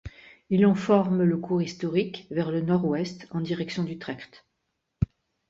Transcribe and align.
Il 0.49 0.65
en 0.65 0.73
forme 0.73 1.21
le 1.21 1.37
cours 1.37 1.61
historique, 1.61 2.25
vers 2.31 2.49
le 2.49 2.61
nord-ouest, 2.61 3.27
en 3.29 3.39
direction 3.39 3.83
d'Utrecht. 3.83 4.47